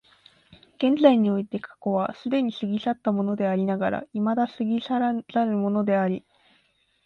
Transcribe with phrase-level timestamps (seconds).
[0.77, 6.25] 現在において過去は既に過ぎ去ったものでありながら未だ過ぎ去らざるものであり、